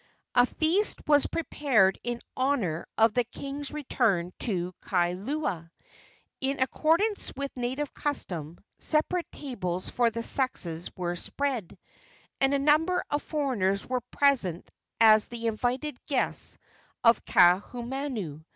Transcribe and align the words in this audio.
A 0.33 0.47
feast 0.47 0.99
was 1.07 1.27
prepared 1.27 1.99
in 2.01 2.21
honor 2.35 2.87
of 2.97 3.13
the 3.13 3.23
king's 3.23 3.69
return 3.69 4.33
to 4.39 4.73
Kailua. 4.81 5.69
In 6.39 6.59
accordance 6.59 7.31
with 7.37 7.55
native 7.55 7.93
custom, 7.93 8.57
separate 8.79 9.31
tables 9.31 9.89
for 9.91 10.09
the 10.09 10.23
sexes 10.23 10.89
were 10.97 11.15
spread, 11.15 11.77
and 12.39 12.51
a 12.51 12.57
number 12.57 13.03
of 13.11 13.21
foreigners 13.21 13.85
were 13.85 14.01
present 14.09 14.71
as 14.99 15.27
the 15.27 15.45
invited 15.45 16.03
guests 16.07 16.57
of 17.03 17.23
Kaahumanu. 17.25 18.43